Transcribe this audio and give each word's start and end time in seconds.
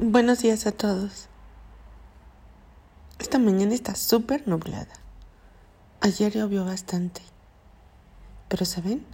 Buenos 0.00 0.40
días 0.40 0.66
a 0.66 0.72
todos. 0.72 1.28
Esta 3.20 3.38
mañana 3.38 3.74
está 3.74 3.94
súper 3.94 4.48
nublada. 4.48 4.92
Ayer 6.00 6.32
llovió 6.32 6.64
bastante. 6.64 7.22
Pero 8.48 8.64
¿saben? 8.64 9.06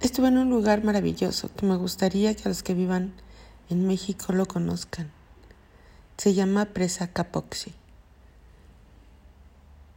Estuve 0.00 0.28
en 0.28 0.38
un 0.38 0.48
lugar 0.48 0.84
maravilloso 0.84 1.54
que 1.54 1.66
me 1.66 1.76
gustaría 1.76 2.34
que 2.34 2.48
los 2.48 2.62
que 2.62 2.72
vivan 2.72 3.12
en 3.68 3.86
México 3.86 4.32
lo 4.32 4.46
conozcan. 4.46 5.10
Se 6.16 6.32
llama 6.32 6.64
Presa 6.66 7.08
Capoxi. 7.08 7.74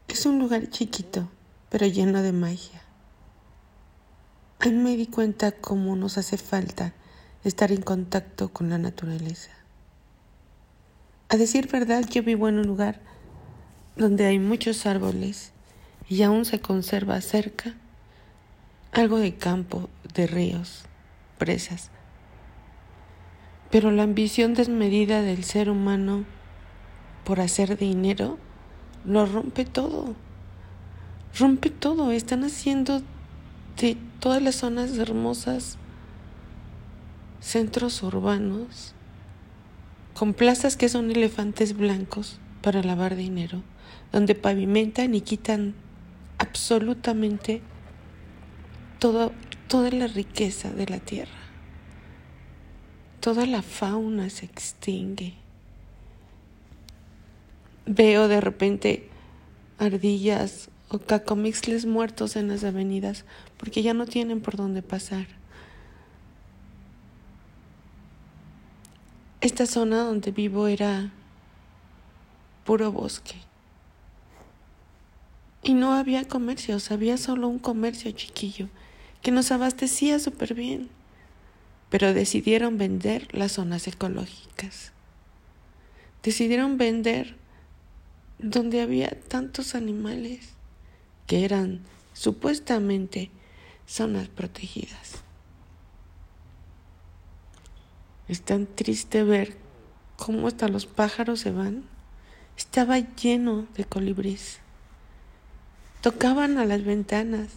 Es 0.10 0.26
un 0.26 0.38
lugar 0.38 0.70
chiquito, 0.70 1.30
pero 1.70 1.86
lleno 1.86 2.22
de 2.22 2.34
magia. 2.34 2.82
Ahí 4.60 4.74
me 4.74 4.98
di 4.98 5.08
cuenta 5.08 5.54
cómo 5.54 5.96
nos 5.96 6.18
hace 6.18 6.38
falta 6.38 6.94
estar 7.46 7.72
en 7.72 7.82
contacto 7.82 8.50
con 8.50 8.70
la 8.70 8.78
naturaleza. 8.78 9.61
A 11.34 11.38
decir 11.38 11.70
verdad, 11.70 12.04
yo 12.10 12.24
vivo 12.24 12.50
en 12.50 12.60
un 12.60 12.68
lugar 12.68 13.00
donde 13.96 14.26
hay 14.26 14.38
muchos 14.38 14.86
árboles 14.86 15.54
y 16.10 16.24
aún 16.24 16.44
se 16.44 16.60
conserva 16.60 17.22
cerca 17.22 17.74
algo 18.92 19.18
de 19.18 19.36
campo, 19.36 19.90
de 20.14 20.28
ríos, 20.28 20.84
presas. 21.38 21.90
Pero 23.70 23.92
la 23.92 24.04
ambición 24.04 24.56
desmedida 24.56 25.22
del 25.22 25.46
ser 25.46 25.70
humano 25.70 26.26
por 27.24 27.40
hacer 27.40 27.78
dinero 27.78 28.38
lo 29.06 29.26
rompe 29.26 29.64
todo. 29.64 30.16
Rompe 31.40 31.70
todo. 31.70 32.12
Están 32.12 32.44
haciendo 32.44 33.04
de 33.80 33.96
todas 34.20 34.42
las 34.42 34.56
zonas 34.56 34.98
hermosas 34.98 35.78
centros 37.40 38.04
urbanos 38.04 38.96
con 40.14 40.34
plazas 40.34 40.78
que 40.78 40.90
son 40.90 41.10
elefantes 41.12 41.76
blancos 41.76 42.40
para 42.62 42.84
lavar 42.84 43.16
dinero, 43.16 43.64
donde 44.12 44.36
pavimentan 44.36 45.16
y 45.16 45.22
quitan 45.22 45.74
absolutamente 46.38 47.62
toda 49.00 49.32
la 49.92 50.08
riqueza 50.08 50.72
de 50.72 50.88
la 50.88 51.00
tierra. 51.00 51.32
Toda 53.20 53.46
la 53.46 53.62
fauna 53.62 54.30
se 54.30 54.46
extingue. 54.46 55.36
Veo 57.86 58.28
de 58.28 58.42
repente 58.42 59.10
ardillas 59.78 60.70
o 60.90 61.00
cacomixles 61.00 61.86
muertos 61.86 62.36
en 62.36 62.48
las 62.48 62.64
avenidas 62.64 63.26
porque 63.58 63.82
ya 63.82 63.94
no 63.94 64.06
tienen 64.06 64.42
por 64.42 64.56
dónde 64.56 64.82
pasar. 64.82 65.28
Esta 69.42 69.66
zona 69.66 70.04
donde 70.04 70.30
vivo 70.30 70.68
era 70.68 71.12
puro 72.64 72.92
bosque. 72.92 73.34
Y 75.64 75.74
no 75.74 75.94
había 75.94 76.28
comercios, 76.28 76.92
había 76.92 77.18
solo 77.18 77.48
un 77.48 77.58
comercio 77.58 78.12
chiquillo 78.12 78.70
que 79.24 79.32
nos 79.32 79.52
abastecía 79.52 80.20
súper 80.20 80.54
bien. 80.54 80.90
Pero 81.90 82.14
decidieron 82.14 82.78
vender 82.78 83.28
las 83.36 83.54
zonas 83.54 83.88
ecológicas. 83.88 84.92
Decidieron 86.22 86.78
vender 86.78 87.36
donde 88.38 88.82
había 88.82 89.10
tantos 89.28 89.74
animales 89.74 90.50
que 91.26 91.46
eran 91.46 91.82
supuestamente 92.14 93.32
zonas 93.88 94.28
protegidas. 94.28 95.24
Es 98.32 98.44
tan 98.44 98.66
triste 98.66 99.26
ver 99.26 99.58
cómo 100.16 100.48
hasta 100.48 100.70
los 100.70 100.86
pájaros 100.86 101.42
se 101.42 101.52
van. 101.52 101.84
Estaba 102.58 102.98
lleno 102.98 103.68
de 103.76 103.84
colibríes. 103.84 104.60
Tocaban 106.00 106.58
a 106.58 106.64
las 106.64 106.86
ventanas, 106.86 107.50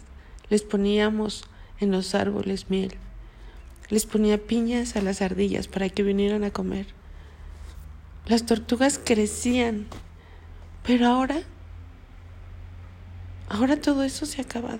les 0.49 0.63
poníamos 0.63 1.45
en 1.79 1.91
los 1.91 2.13
árboles 2.13 2.69
miel, 2.69 2.91
les 3.87 4.05
ponía 4.05 4.37
piñas 4.37 4.97
a 4.97 5.01
las 5.01 5.21
ardillas 5.21 5.69
para 5.69 5.87
que 5.87 6.03
vinieran 6.03 6.43
a 6.43 6.51
comer. 6.51 6.87
Las 8.25 8.45
tortugas 8.45 8.99
crecían, 9.01 9.87
pero 10.85 11.07
ahora, 11.07 11.37
ahora 13.47 13.79
todo 13.79 14.03
eso 14.03 14.25
se 14.25 14.41
ha 14.41 14.43
acabado. 14.43 14.79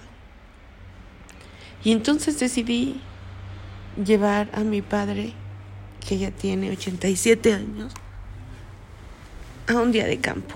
Y 1.86 1.94
entonces 1.94 2.38
decidí 2.38 3.00
llevar 4.06 4.50
a 4.52 4.60
mi 4.60 4.82
padre 4.82 5.34
que 6.08 6.16
ella 6.16 6.32
tiene 6.32 6.72
87 6.72 7.54
años, 7.54 7.94
a 9.68 9.76
un 9.76 9.92
día 9.92 10.06
de 10.06 10.18
campo. 10.18 10.56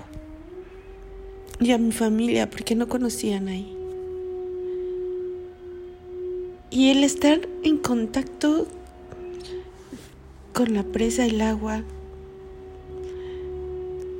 Y 1.58 1.72
a 1.72 1.78
mi 1.78 1.92
familia, 1.92 2.48
porque 2.48 2.74
no 2.74 2.88
conocían 2.88 3.48
ahí. 3.48 3.76
Y 6.70 6.90
el 6.90 7.02
estar 7.02 7.40
en 7.64 7.78
contacto 7.78 8.68
con 10.52 10.72
la 10.72 10.84
presa, 10.84 11.26
el 11.26 11.40
agua, 11.40 11.82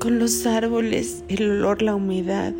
con 0.00 0.18
los 0.18 0.46
árboles, 0.46 1.22
el 1.28 1.48
olor, 1.48 1.80
la 1.80 1.94
humedad. 1.94 2.52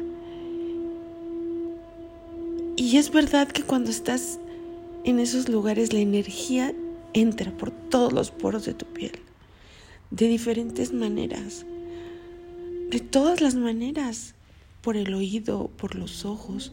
Y 2.77 2.97
es 2.97 3.11
verdad 3.11 3.49
que 3.49 3.63
cuando 3.63 3.91
estás 3.91 4.39
en 5.05 5.19
esos 5.19 5.49
lugares 5.49 5.93
la 5.93 6.01
energía 6.01 6.73
entra 7.13 7.57
por 7.57 7.71
todos 7.71 8.13
los 8.13 8.31
poros 8.31 8.65
de 8.65 8.75
tu 8.75 8.87
piel, 8.87 9.13
de 10.11 10.29
diferentes 10.29 10.93
maneras, 10.93 11.67
de 12.91 13.01
todas 13.01 13.41
las 13.41 13.55
maneras, 13.55 14.35
por 14.81 14.97
el 14.97 15.13
oído, 15.15 15.71
por 15.77 15.95
los 15.95 16.25
ojos, 16.25 16.73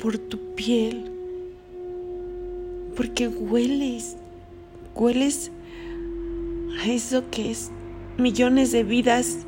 por 0.00 0.18
tu 0.18 0.54
piel, 0.54 1.10
porque 2.96 3.28
hueles, 3.28 4.16
hueles 4.94 5.50
a 6.80 6.88
eso 6.88 7.30
que 7.30 7.50
es 7.50 7.70
millones 8.18 8.72
de 8.72 8.84
vidas 8.84 9.38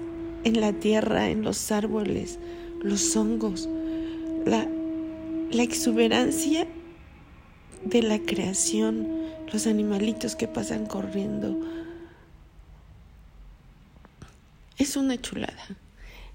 en 0.44 0.60
la 0.60 0.72
tierra, 0.72 1.28
en 1.30 1.42
los 1.42 1.72
árboles, 1.72 2.38
los 2.82 3.16
hongos, 3.16 3.68
la, 4.44 4.68
exuberancia 5.60 6.66
de 7.84 8.02
la 8.02 8.18
creación, 8.18 9.08
los 9.52 9.66
animalitos 9.66 10.36
que 10.36 10.48
pasan 10.48 10.86
corriendo. 10.86 11.56
Es 14.78 14.96
una 14.96 15.20
chulada. 15.20 15.66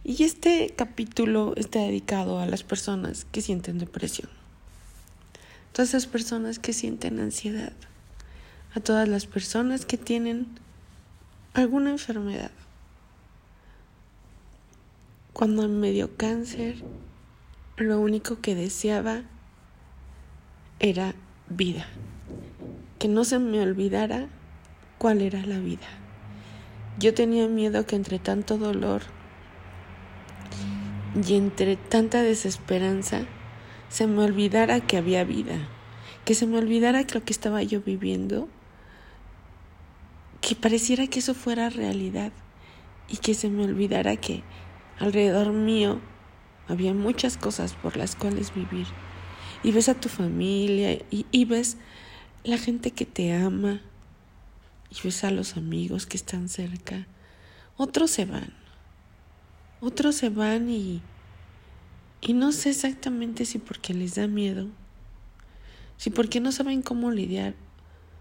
Y 0.04 0.24
este 0.24 0.74
capítulo 0.76 1.54
está 1.58 1.80
dedicado 1.80 2.40
a 2.40 2.48
las 2.48 2.64
personas 2.64 3.26
que 3.32 3.42
sienten 3.42 3.78
depresión. 3.78 4.30
Todas 5.74 5.90
esas 5.90 6.08
personas 6.08 6.58
que 6.58 6.74
sienten 6.74 7.20
ansiedad. 7.20 7.74
A 8.74 8.80
todas 8.80 9.08
las 9.08 9.26
personas 9.26 9.86
que 9.86 9.98
tienen 9.98 10.48
alguna 11.54 11.92
enfermedad. 11.92 12.52
Cuando 15.34 15.68
me 15.68 15.92
dio 15.92 16.16
cáncer, 16.18 16.84
lo 17.78 18.00
único 18.00 18.42
que 18.42 18.56
deseaba 18.56 19.24
era 20.80 21.14
vida 21.50 21.86
que 23.02 23.08
no 23.08 23.24
se 23.24 23.40
me 23.40 23.60
olvidara 23.60 24.28
cuál 25.00 25.24
era 25.24 25.44
la 25.44 25.58
vida. 25.58 25.88
Yo 27.00 27.16
tenía 27.16 27.48
miedo 27.48 27.88
que 27.88 27.96
entre 27.96 28.20
tanto 28.20 28.60
dolor 28.60 29.02
y 31.28 31.34
entre 31.34 31.78
tanta 31.78 32.22
desesperanza 32.22 33.22
se 33.90 34.06
me 34.06 34.24
olvidara 34.24 34.82
que 34.82 34.98
había 34.98 35.24
vida, 35.24 35.68
que 36.26 36.36
se 36.36 36.46
me 36.46 36.60
olvidara 36.60 37.04
que 37.06 37.16
lo 37.16 37.26
que 37.26 37.34
estaba 37.34 37.64
yo 37.64 37.82
viviendo, 37.82 38.48
que 40.40 40.56
pareciera 40.56 41.08
que 41.08 41.22
eso 41.22 41.34
fuera 41.34 41.72
realidad 41.72 42.32
y 43.10 43.18
que 43.18 43.34
se 43.34 43.50
me 43.50 43.64
olvidara 43.64 44.16
que 44.18 44.44
alrededor 45.00 45.54
mío 45.54 46.00
había 46.68 46.94
muchas 46.94 47.36
cosas 47.36 47.74
por 47.74 47.98
las 47.98 48.16
cuales 48.16 48.54
vivir. 48.54 48.86
Y 49.64 49.72
ves 49.72 49.90
a 49.90 49.96
tu 49.96 50.08
familia 50.08 51.00
y, 51.10 51.46
ves 51.46 51.78
la 52.44 52.58
gente 52.58 52.92
que 52.92 53.06
te 53.06 53.34
ama 53.34 53.82
y 54.90 54.96
ves 55.04 55.24
a 55.24 55.32
los 55.32 55.58
amigos 55.58 56.06
que 56.06 56.18
están 56.18 56.50
cerca. 56.50 57.08
Otros 57.78 58.12
se 58.12 58.26
van. 58.26 58.54
Otros 59.80 60.16
se 60.16 60.30
van 60.30 60.70
y 60.70 61.02
y 62.22 62.34
no 62.34 62.52
sé 62.52 62.70
exactamente 62.70 63.46
si 63.46 63.58
porque 63.58 63.96
les 63.96 64.14
da 64.14 64.28
miedo, 64.28 64.68
si 65.98 66.12
porque 66.12 66.40
no 66.40 66.52
saben 66.52 66.84
cómo 66.84 67.10
lidiar 67.10 67.56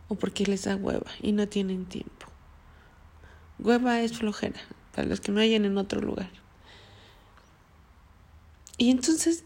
o 0.09 0.15
porque 0.15 0.47
les 0.47 0.65
da 0.65 0.75
hueva 0.75 1.11
y 1.21 1.33
no 1.33 1.47
tienen 1.47 1.85
tiempo. 1.85 2.27
Hueva 3.59 4.01
es 4.01 4.17
flojera, 4.17 4.59
para 4.95 5.07
los 5.07 5.21
que 5.21 5.33
no 5.33 5.41
hayan 5.41 5.67
en 5.67 5.77
otro 5.77 6.01
lugar. 6.01 6.31
Y 8.79 8.91
entonces 8.91 9.45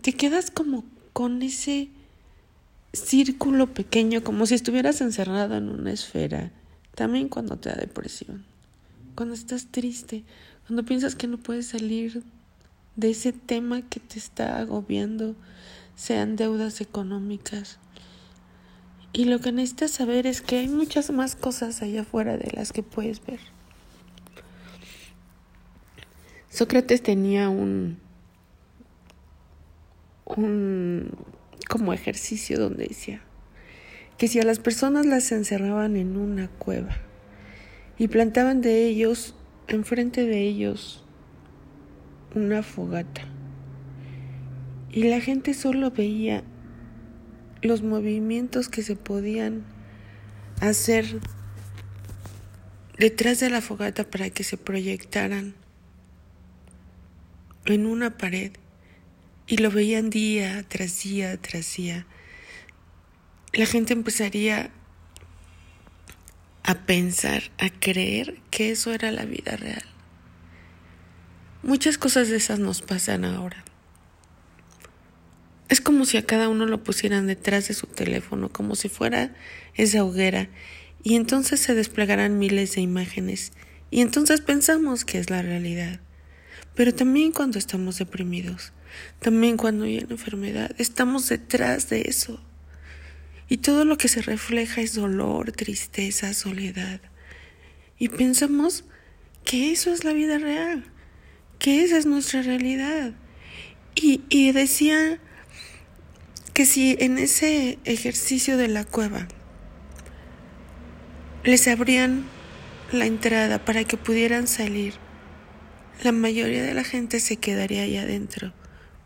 te 0.00 0.12
quedas 0.12 0.50
como 0.50 0.84
con 1.12 1.42
ese 1.42 1.88
círculo 2.92 3.72
pequeño, 3.72 4.22
como 4.22 4.46
si 4.46 4.54
estuvieras 4.54 5.00
encerrado 5.00 5.56
en 5.56 5.68
una 5.68 5.92
esfera 5.92 6.50
también 6.94 7.28
cuando 7.28 7.56
te 7.56 7.70
da 7.70 7.76
depresión, 7.76 8.44
cuando 9.14 9.34
estás 9.34 9.66
triste, 9.70 10.24
cuando 10.66 10.84
piensas 10.84 11.14
que 11.14 11.26
no 11.26 11.38
puedes 11.38 11.66
salir 11.66 12.22
de 12.96 13.10
ese 13.10 13.32
tema 13.32 13.82
que 13.82 14.00
te 14.00 14.18
está 14.18 14.58
agobiando, 14.58 15.34
sean 15.96 16.36
deudas 16.36 16.80
económicas. 16.80 17.78
Y 19.14 19.26
lo 19.26 19.40
que 19.40 19.52
necesitas 19.52 19.90
saber 19.90 20.26
es 20.26 20.40
que 20.40 20.58
hay 20.58 20.68
muchas 20.68 21.10
más 21.10 21.36
cosas 21.36 21.82
allá 21.82 22.02
afuera 22.02 22.36
de 22.36 22.50
las 22.52 22.72
que 22.72 22.82
puedes 22.82 23.24
ver. 23.24 23.40
Sócrates 26.50 27.02
tenía 27.02 27.48
un, 27.48 27.98
un 30.24 31.10
como 31.68 31.92
ejercicio 31.92 32.58
donde 32.58 32.86
decía 32.86 33.22
que 34.18 34.28
si 34.28 34.38
a 34.40 34.44
las 34.44 34.58
personas 34.58 35.06
las 35.06 35.32
encerraban 35.32 35.96
en 35.96 36.16
una 36.16 36.48
cueva 36.48 36.96
y 37.98 38.08
plantaban 38.08 38.60
de 38.60 38.86
ellos, 38.86 39.34
enfrente 39.68 40.24
de 40.24 40.42
ellos, 40.42 41.04
una 42.34 42.62
fogata, 42.62 43.22
y 44.90 45.04
la 45.04 45.20
gente 45.20 45.54
solo 45.54 45.90
veía 45.90 46.44
los 47.62 47.82
movimientos 47.82 48.68
que 48.68 48.82
se 48.82 48.96
podían 48.96 49.64
hacer 50.60 51.20
detrás 52.98 53.40
de 53.40 53.50
la 53.50 53.60
fogata 53.60 54.04
para 54.04 54.30
que 54.30 54.44
se 54.44 54.56
proyectaran 54.56 55.54
en 57.64 57.86
una 57.86 58.18
pared 58.18 58.52
y 59.52 59.58
lo 59.58 59.70
veían 59.70 60.08
día 60.08 60.64
tras 60.66 61.02
día 61.02 61.36
tras 61.36 61.76
día, 61.76 62.06
la 63.52 63.66
gente 63.66 63.92
empezaría 63.92 64.70
a 66.62 66.74
pensar, 66.86 67.42
a 67.58 67.68
creer 67.68 68.40
que 68.50 68.70
eso 68.70 68.94
era 68.94 69.10
la 69.12 69.26
vida 69.26 69.58
real. 69.58 69.84
Muchas 71.62 71.98
cosas 71.98 72.30
de 72.30 72.38
esas 72.38 72.60
nos 72.60 72.80
pasan 72.80 73.26
ahora. 73.26 73.62
Es 75.68 75.82
como 75.82 76.06
si 76.06 76.16
a 76.16 76.24
cada 76.24 76.48
uno 76.48 76.64
lo 76.64 76.82
pusieran 76.82 77.26
detrás 77.26 77.68
de 77.68 77.74
su 77.74 77.86
teléfono, 77.86 78.48
como 78.48 78.74
si 78.74 78.88
fuera 78.88 79.34
esa 79.74 80.02
hoguera, 80.02 80.48
y 81.02 81.16
entonces 81.16 81.60
se 81.60 81.74
desplegarán 81.74 82.38
miles 82.38 82.74
de 82.74 82.80
imágenes, 82.80 83.52
y 83.90 84.00
entonces 84.00 84.40
pensamos 84.40 85.04
que 85.04 85.18
es 85.18 85.28
la 85.28 85.42
realidad. 85.42 86.00
Pero 86.74 86.94
también 86.94 87.32
cuando 87.32 87.58
estamos 87.58 87.98
deprimidos, 87.98 88.72
también 89.20 89.56
cuando 89.56 89.84
hay 89.84 89.98
una 89.98 90.12
enfermedad, 90.12 90.74
estamos 90.78 91.28
detrás 91.28 91.88
de 91.88 92.02
eso. 92.02 92.40
Y 93.48 93.58
todo 93.58 93.84
lo 93.84 93.98
que 93.98 94.08
se 94.08 94.22
refleja 94.22 94.80
es 94.80 94.94
dolor, 94.94 95.52
tristeza, 95.52 96.32
soledad. 96.32 97.00
Y 97.98 98.08
pensamos 98.08 98.84
que 99.44 99.72
eso 99.72 99.92
es 99.92 100.04
la 100.04 100.12
vida 100.12 100.38
real, 100.38 100.84
que 101.58 101.84
esa 101.84 101.98
es 101.98 102.06
nuestra 102.06 102.42
realidad. 102.42 103.12
Y, 103.94 104.22
y 104.30 104.52
decía 104.52 105.20
que 106.54 106.64
si 106.64 106.96
en 106.98 107.18
ese 107.18 107.78
ejercicio 107.84 108.56
de 108.56 108.68
la 108.68 108.84
cueva 108.84 109.28
les 111.44 111.68
abrían 111.68 112.24
la 112.92 113.06
entrada 113.06 113.64
para 113.64 113.84
que 113.84 113.96
pudieran 113.96 114.46
salir, 114.46 114.94
la 116.02 116.12
mayoría 116.12 116.62
de 116.62 116.74
la 116.74 116.84
gente 116.84 117.20
se 117.20 117.36
quedaría 117.36 117.82
ahí 117.82 117.96
adentro 117.96 118.52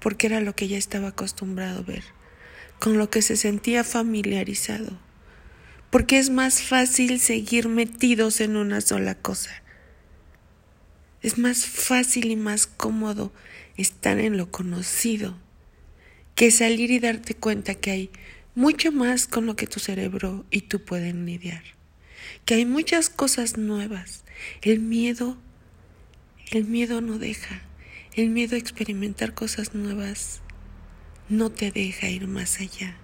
porque 0.01 0.27
era 0.27 0.41
lo 0.41 0.55
que 0.55 0.69
ya 0.69 0.79
estaba 0.79 1.09
acostumbrado 1.09 1.81
a 1.81 1.83
ver, 1.83 2.05
con 2.79 2.99
lo 2.99 3.11
que 3.11 3.23
se 3.23 3.37
sentía 3.37 3.85
familiarizado, 3.85 4.99
porque 5.91 6.19
es 6.19 6.31
más 6.31 6.63
fácil 6.63 7.21
seguir 7.21 7.69
metidos 7.69 8.41
en 8.41 8.57
una 8.57 8.81
sola 8.81 9.15
cosa. 9.15 9.63
Es 11.23 11.39
más 11.39 11.67
fácil 11.67 12.31
y 12.31 12.37
más 12.37 12.67
cómodo 12.67 13.33
estar 13.77 14.19
en 14.19 14.37
lo 14.37 14.51
conocido 14.51 15.37
que 16.37 16.51
salir 16.51 16.91
y 16.91 17.01
darte 17.01 17.35
cuenta 17.35 17.75
que 17.75 17.91
hay 17.91 18.11
mucho 18.55 18.93
más 18.93 19.27
con 19.27 19.47
lo 19.47 19.57
que 19.57 19.67
tu 19.67 19.81
cerebro 19.81 20.45
y 20.51 20.61
tú 20.61 20.85
pueden 20.85 21.25
lidiar, 21.27 21.63
que 22.45 22.55
hay 22.55 22.67
muchas 22.67 23.09
cosas 23.09 23.57
nuevas. 23.57 24.23
El 24.61 24.81
miedo, 24.81 25.39
el 26.51 26.65
miedo 26.65 27.01
no 27.01 27.19
deja. 27.19 27.63
El 28.15 28.31
miedo 28.31 28.57
a 28.57 28.59
experimentar 28.59 29.35
cosas 29.35 29.75
nuevas 29.75 30.41
no 31.29 31.51
te 31.51 31.71
deja 31.71 32.09
ir 32.09 32.29
más 32.29 32.61
allá. 32.61 32.97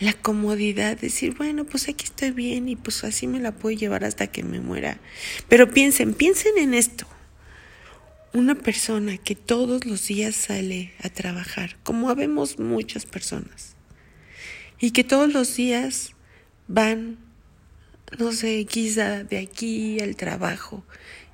La 0.00 0.12
comodidad, 0.12 0.98
decir, 0.98 1.34
bueno, 1.36 1.64
pues 1.64 1.88
aquí 1.88 2.04
estoy 2.04 2.30
bien 2.30 2.68
y 2.68 2.76
pues 2.76 3.04
así 3.04 3.26
me 3.26 3.40
la 3.40 3.52
puedo 3.52 3.76
llevar 3.76 4.04
hasta 4.04 4.26
que 4.26 4.42
me 4.42 4.60
muera. 4.60 4.98
Pero 5.48 5.70
piensen, 5.70 6.14
piensen 6.14 6.58
en 6.58 6.74
esto. 6.74 7.06
Una 8.32 8.54
persona 8.56 9.18
que 9.18 9.36
todos 9.36 9.84
los 9.84 10.08
días 10.08 10.34
sale 10.34 10.92
a 11.02 11.08
trabajar, 11.08 11.76
como 11.84 12.10
habemos 12.10 12.58
muchas 12.58 13.06
personas, 13.06 13.76
y 14.80 14.90
que 14.90 15.04
todos 15.04 15.32
los 15.32 15.54
días 15.54 16.14
van, 16.66 17.18
no 18.18 18.32
sé, 18.32 18.64
quizá 18.64 19.22
de 19.22 19.38
aquí 19.38 20.00
al 20.00 20.16
trabajo, 20.16 20.84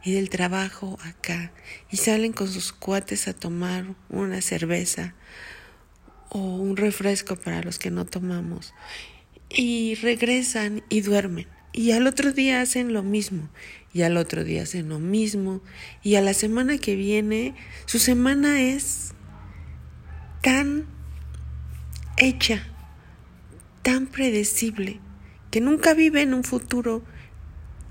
y 0.05 0.13
del 0.13 0.31
trabajo 0.31 0.99
acá 1.03 1.53
y 1.91 1.97
salen 1.97 2.33
con 2.33 2.49
sus 2.49 2.73
cuates 2.73 3.29
a 3.29 3.35
tomar 3.35 3.85
una 4.09 4.41
cerveza 4.41 5.15
o 6.29 6.39
un 6.39 6.77
refresco 6.77 7.37
para 7.37 7.63
los 7.63 7.79
que 7.79 7.91
no 7.91 8.07
tomamos 8.07 8.73
y 9.49 9.97
regresan 9.97 10.83
y 10.89 11.01
duermen 11.03 11.47
y 11.73 11.93
al 11.93 12.07
otro 12.07 12.33
día 12.33 12.61
hacen 12.61 12.93
lo 12.93 13.03
mismo 13.03 13.49
y 13.93 14.03
al 14.03 14.17
otro 14.17 14.45
día 14.45 14.63
hacen 14.63 14.89
lo 14.89 14.99
mismo 14.99 15.61
y 16.03 16.15
a 16.15 16.21
la 16.21 16.35
semana 16.35 16.79
que 16.79 16.97
viene 16.97 17.55
su 17.87 17.99
semana 17.99 18.61
es 18.63 19.13
tan 20.43 20.87
hecha, 22.17 22.67
tan 23.83 24.07
predecible 24.07 25.01
que 25.51 25.61
nunca 25.61 25.95
vive 25.95 26.23
en 26.23 26.35
un 26.35 26.45
futuro 26.45 27.03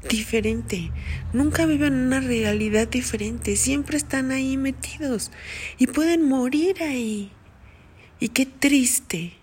diferente. 0.08 0.92
Nunca 1.34 1.66
viven 1.66 1.94
una 1.94 2.20
realidad 2.20 2.88
diferente. 2.88 3.56
Siempre 3.56 3.98
están 3.98 4.32
ahí 4.32 4.58
metidos 4.58 5.32
y 5.78 5.88
pueden 5.88 6.28
morir 6.28 6.82
ahí. 6.82 7.32
Y 8.20 8.30
qué 8.30 8.46
triste 8.46 9.34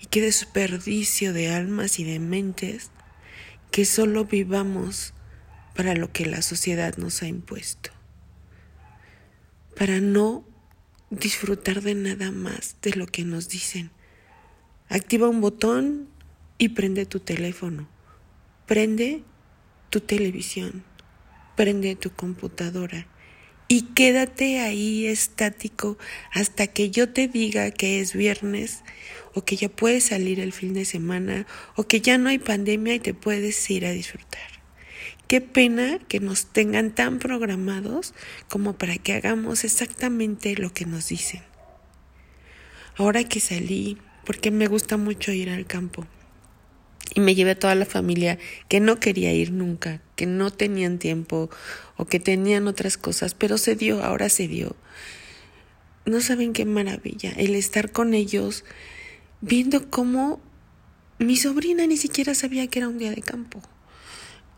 y 0.00 0.06
qué 0.06 0.20
desperdicio 0.20 1.32
de 1.32 1.50
almas 1.50 1.98
y 1.98 2.04
de 2.04 2.18
mentes 2.18 2.90
que 3.70 3.84
solo 3.84 4.24
vivamos 4.24 5.14
para 5.74 5.94
lo 5.94 6.12
que 6.12 6.26
la 6.26 6.42
sociedad 6.42 6.96
nos 6.96 7.22
ha 7.22 7.28
impuesto. 7.28 7.90
Para 9.76 10.00
no 10.00 10.44
disfrutar 11.10 11.82
de 11.82 11.94
nada 11.94 12.30
más 12.30 12.76
de 12.82 12.92
lo 12.94 13.06
que 13.06 13.24
nos 13.24 13.48
dicen. 13.48 13.90
Activa 14.88 15.28
un 15.28 15.40
botón 15.40 16.08
y 16.58 16.70
prende 16.70 17.06
tu 17.06 17.20
teléfono. 17.20 17.88
Prende 18.66 19.22
tu 19.90 20.00
televisión, 20.00 20.84
prende 21.56 21.96
tu 21.96 22.10
computadora 22.10 23.06
y 23.68 23.82
quédate 23.82 24.60
ahí 24.60 25.06
estático 25.06 25.98
hasta 26.32 26.66
que 26.66 26.90
yo 26.90 27.10
te 27.10 27.28
diga 27.28 27.70
que 27.70 28.00
es 28.00 28.14
viernes 28.14 28.82
o 29.34 29.44
que 29.44 29.56
ya 29.56 29.68
puedes 29.68 30.04
salir 30.04 30.40
el 30.40 30.52
fin 30.52 30.72
de 30.72 30.86
semana 30.86 31.46
o 31.76 31.86
que 31.86 32.00
ya 32.00 32.16
no 32.16 32.30
hay 32.30 32.38
pandemia 32.38 32.94
y 32.94 33.00
te 33.00 33.12
puedes 33.12 33.70
ir 33.70 33.84
a 33.84 33.90
disfrutar. 33.90 34.58
Qué 35.28 35.42
pena 35.42 35.98
que 36.08 36.20
nos 36.20 36.46
tengan 36.46 36.94
tan 36.94 37.18
programados 37.18 38.14
como 38.48 38.78
para 38.78 38.96
que 38.96 39.12
hagamos 39.12 39.64
exactamente 39.64 40.56
lo 40.56 40.72
que 40.72 40.86
nos 40.86 41.08
dicen. 41.08 41.42
Ahora 42.96 43.22
que 43.24 43.38
salí, 43.38 43.98
porque 44.24 44.50
me 44.50 44.66
gusta 44.66 44.96
mucho 44.96 45.30
ir 45.30 45.50
al 45.50 45.66
campo, 45.66 46.06
y 47.14 47.20
me 47.20 47.34
llevé 47.34 47.52
a 47.52 47.58
toda 47.58 47.74
la 47.74 47.86
familia 47.86 48.38
que 48.68 48.80
no 48.80 49.00
quería 49.00 49.32
ir 49.32 49.52
nunca, 49.52 50.00
que 50.16 50.26
no 50.26 50.50
tenían 50.50 50.98
tiempo 50.98 51.50
o 51.96 52.06
que 52.06 52.20
tenían 52.20 52.68
otras 52.68 52.96
cosas, 52.96 53.34
pero 53.34 53.58
se 53.58 53.74
dio, 53.74 54.02
ahora 54.02 54.28
se 54.28 54.48
dio. 54.48 54.76
No 56.04 56.20
saben 56.20 56.52
qué 56.52 56.64
maravilla 56.64 57.32
el 57.36 57.54
estar 57.54 57.92
con 57.92 58.14
ellos 58.14 58.64
viendo 59.40 59.90
cómo 59.90 60.40
mi 61.18 61.36
sobrina 61.36 61.86
ni 61.86 61.96
siquiera 61.96 62.34
sabía 62.34 62.66
que 62.68 62.78
era 62.78 62.88
un 62.88 62.98
día 62.98 63.10
de 63.10 63.22
campo. 63.22 63.60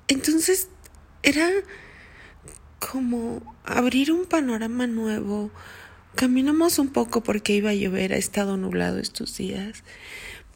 Entonces 0.08 0.68
era 1.22 1.48
como 2.78 3.56
abrir 3.64 4.12
un 4.12 4.26
panorama 4.26 4.86
nuevo. 4.86 5.50
Caminamos 6.14 6.78
un 6.78 6.88
poco 6.88 7.22
porque 7.22 7.54
iba 7.54 7.70
a 7.70 7.74
llover, 7.74 8.12
ha 8.12 8.16
estado 8.16 8.56
nublado 8.56 8.98
estos 8.98 9.36
días. 9.36 9.84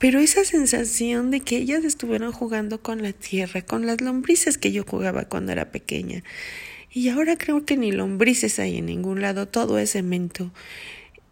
Pero 0.04 0.20
esa 0.20 0.44
sensación 0.44 1.30
de 1.30 1.40
que 1.40 1.56
ellas 1.56 1.82
estuvieron 1.82 2.30
jugando 2.30 2.82
con 2.82 3.00
la 3.00 3.14
tierra, 3.14 3.62
con 3.62 3.86
las 3.86 4.02
lombrices 4.02 4.58
que 4.58 4.70
yo 4.70 4.84
jugaba 4.86 5.30
cuando 5.30 5.50
era 5.50 5.70
pequeña. 5.70 6.22
Y 6.92 7.08
ahora 7.08 7.38
creo 7.38 7.64
que 7.64 7.78
ni 7.78 7.90
lombrices 7.90 8.58
hay 8.58 8.76
en 8.76 8.84
ningún 8.84 9.22
lado, 9.22 9.48
todo 9.48 9.78
es 9.78 9.92
cemento. 9.92 10.52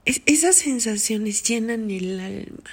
esas 0.07 0.57
sensaciones 0.57 1.43
llenan 1.43 1.91
el 1.91 2.19
alma. 2.19 2.71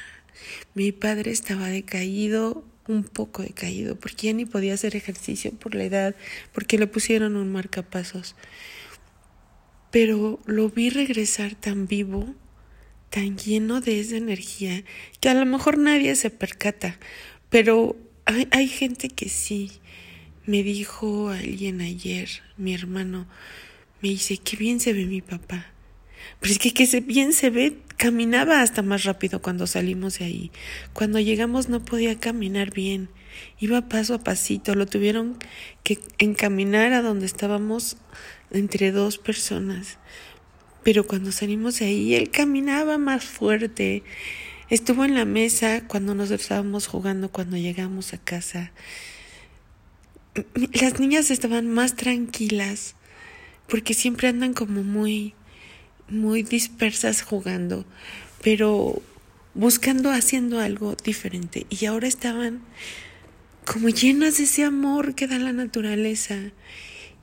Mi 0.73 0.93
padre 0.93 1.31
estaba 1.31 1.67
decaído, 1.67 2.63
un 2.87 3.03
poco 3.03 3.43
decaído, 3.43 3.99
porque 3.99 4.27
ya 4.27 4.33
ni 4.33 4.45
podía 4.45 4.75
hacer 4.75 4.95
ejercicio 4.95 5.51
por 5.51 5.75
la 5.75 5.83
edad, 5.83 6.15
porque 6.53 6.77
le 6.77 6.87
pusieron 6.87 7.35
un 7.35 7.51
marcapasos. 7.51 8.37
Pero 9.91 10.39
lo 10.45 10.69
vi 10.69 10.91
regresar 10.91 11.55
tan 11.55 11.87
vivo, 11.87 12.35
tan 13.09 13.37
lleno 13.37 13.81
de 13.81 13.99
esa 13.99 14.17
energía, 14.17 14.83
que 15.19 15.29
a 15.29 15.33
lo 15.33 15.45
mejor 15.45 15.77
nadie 15.77 16.15
se 16.15 16.29
percata, 16.29 16.99
pero 17.49 17.95
hay, 18.25 18.47
hay 18.51 18.67
gente 18.67 19.09
que 19.09 19.29
sí. 19.29 19.71
Me 20.45 20.63
dijo 20.63 21.29
alguien 21.29 21.81
ayer, 21.81 22.29
mi 22.57 22.73
hermano, 22.73 23.27
me 24.01 24.09
dice, 24.09 24.37
qué 24.37 24.57
bien 24.57 24.79
se 24.79 24.93
ve 24.93 25.05
mi 25.05 25.21
papá. 25.21 25.67
Pero 26.39 26.53
es 26.53 26.59
que 26.59 26.73
que 26.73 27.01
bien 27.01 27.33
se 27.33 27.49
ve, 27.49 27.77
caminaba 27.97 28.61
hasta 28.61 28.81
más 28.81 29.03
rápido 29.03 29.41
cuando 29.41 29.67
salimos 29.67 30.19
de 30.19 30.25
ahí. 30.25 30.51
Cuando 30.93 31.19
llegamos 31.19 31.69
no 31.69 31.83
podía 31.83 32.19
caminar 32.19 32.71
bien. 32.71 33.09
Iba 33.59 33.87
paso 33.89 34.15
a 34.15 34.23
pasito, 34.23 34.75
lo 34.75 34.85
tuvieron 34.85 35.37
que 35.83 35.99
encaminar 36.17 36.93
a 36.93 37.01
donde 37.01 37.25
estábamos 37.25 37.97
entre 38.51 38.91
dos 38.91 39.17
personas. 39.17 39.97
Pero 40.83 41.05
cuando 41.05 41.31
salimos 41.31 41.79
de 41.79 41.86
ahí, 41.86 42.15
él 42.15 42.31
caminaba 42.31 42.98
más 42.98 43.24
fuerte. 43.25 44.03
Estuvo 44.69 45.05
en 45.05 45.15
la 45.15 45.25
mesa 45.25 45.88
cuando 45.88 46.15
nos 46.15 46.31
estábamos 46.31 46.88
jugando, 46.88 47.29
cuando 47.29 47.57
llegamos 47.57 48.13
a 48.13 48.17
casa. 48.17 48.71
Las 50.74 51.00
niñas 51.00 51.31
estaban 51.31 51.67
más 51.67 51.95
tranquilas 51.95 52.95
porque 53.67 53.93
siempre 53.93 54.27
andan 54.27 54.53
como 54.53 54.83
muy 54.83 55.33
muy 56.09 56.43
dispersas 56.43 57.21
jugando, 57.21 57.86
pero 58.41 59.01
buscando, 59.53 60.12
haciendo 60.12 60.59
algo 60.59 60.95
diferente. 61.03 61.65
Y 61.69 61.86
ahora 61.86 62.07
estaban 62.07 62.62
como 63.65 63.89
llenas 63.89 64.38
de 64.38 64.43
ese 64.45 64.63
amor 64.63 65.15
que 65.15 65.27
da 65.27 65.39
la 65.39 65.53
naturaleza. 65.53 66.36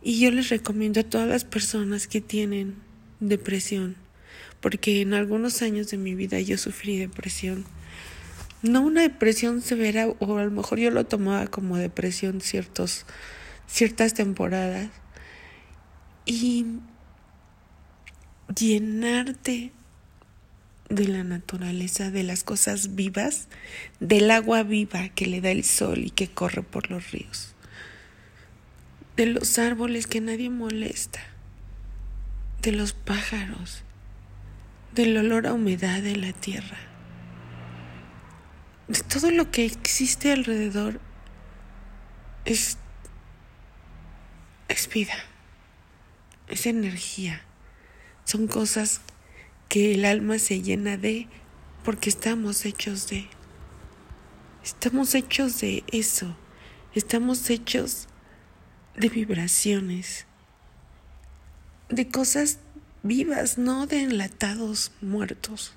Y 0.03 0.21
yo 0.21 0.31
les 0.31 0.51
recomiendo 0.51 1.01
a 1.01 1.05
todas 1.05 1.29
las 1.29 1.45
personas 1.45 2.07
que 2.07 2.21
tienen 2.21 2.77
depresión, 3.21 3.97
porque 4.61 5.01
en 5.01 5.15
algunos 5.15 5.63
años 5.63 5.91
de 5.91 5.97
mi 5.97 6.15
vida 6.15 6.41
yo 6.41 6.59
sufrí 6.59 6.99
depresión. 6.99 7.65
No 8.63 8.83
una 8.83 9.03
depresión 9.03 9.63
severa, 9.63 10.09
o 10.09 10.39
a 10.39 10.45
lo 10.45 10.51
mejor 10.51 10.79
yo 10.79 10.91
lo 10.91 11.05
tomaba 11.05 11.47
como 11.47 11.77
depresión 11.77 12.41
ciertos, 12.41 13.07
ciertas 13.67 14.15
temporadas. 14.15 14.91
Y 16.25 16.67
llenarte 18.55 19.73
de 20.89 21.09
la 21.09 21.25
naturaleza, 21.25 22.11
de 22.11 22.23
las 22.23 22.45
cosas 22.45 22.95
vivas, 22.95 23.49
del 24.01 24.31
agua 24.31 24.63
viva 24.63 25.09
que 25.11 25.27
le 25.27 25.41
da 25.41 25.51
el 25.51 25.65
sol 25.65 25.99
y 26.05 26.11
que 26.11 26.29
corre 26.29 26.63
por 26.63 26.91
los 26.91 27.11
ríos, 27.11 27.55
de 29.17 29.27
los 29.27 29.59
árboles 29.59 30.07
que 30.07 30.21
nadie 30.21 30.51
molesta, 30.51 31.21
de 32.63 32.73
los 32.73 32.93
pájaros, 32.93 33.83
del 34.95 35.17
olor 35.17 35.47
a 35.47 35.53
humedad 35.53 36.03
de 36.03 36.17
la 36.17 36.33
tierra, 36.33 36.79
de 38.89 39.01
todo 39.01 39.31
lo 39.31 39.51
que 39.51 39.65
existe 39.65 40.33
alrededor 40.33 41.01
es, 42.45 42.79
es 44.69 44.89
vida, 44.89 45.15
es 46.49 46.67
energía. 46.67 47.43
Son 48.25 48.47
cosas 48.47 49.01
que 49.69 49.95
el 49.95 50.05
alma 50.05 50.39
se 50.39 50.63
llena 50.63 50.97
de 50.97 51.29
porque 51.85 52.09
estamos 52.11 52.65
hechos 52.65 53.09
de. 53.09 53.29
Estamos 54.65 55.15
hechos 55.15 55.61
de 55.61 55.85
eso. 55.93 56.37
Estamos 56.95 57.51
hechos 57.51 58.09
de 58.97 59.09
vibraciones, 59.09 60.27
de 61.89 62.09
cosas 62.09 62.59
vivas, 63.03 63.59
no 63.59 63.87
de 63.87 64.03
enlatados 64.03 64.93
muertos, 65.01 65.73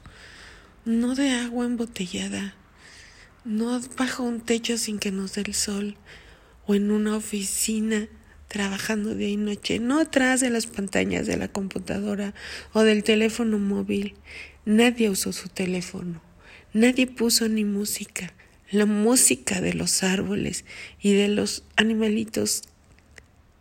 no 0.86 1.16
de 1.16 1.32
agua 1.32 1.66
embotellada, 1.66 2.56
no 3.46 3.80
bajo 3.98 4.24
un 4.24 4.42
techo 4.42 4.78
sin 4.78 5.00
que 5.00 5.12
nos 5.12 5.34
dé 5.36 5.42
el 5.42 5.54
sol 5.54 5.98
o 6.66 6.76
en 6.76 6.92
una 6.92 7.16
oficina 7.16 8.08
trabajando 8.48 9.14
día 9.14 9.30
y 9.30 9.38
noche, 9.38 9.80
no 9.80 10.00
atrás 10.00 10.42
de 10.42 10.50
las 10.50 10.66
pantallas 10.66 11.28
de 11.28 11.38
la 11.38 11.48
computadora 11.48 12.34
o 12.74 12.82
del 12.82 13.04
teléfono 13.04 13.60
móvil. 13.60 14.16
Nadie 14.66 15.10
usó 15.10 15.32
su 15.32 15.50
teléfono, 15.50 16.22
nadie 16.74 17.08
puso 17.08 17.48
ni 17.48 17.64
música. 17.64 18.34
La 18.72 18.86
música 18.86 19.62
de 19.62 19.74
los 19.74 20.04
árboles 20.04 20.64
y 21.02 21.14
de 21.14 21.28
los 21.28 21.64
animalitos 21.76 22.69